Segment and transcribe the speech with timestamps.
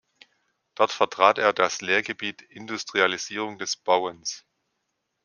[0.73, 4.47] Dort vertrat er das Lehrgebiet „Industrialisierung des Bauens“.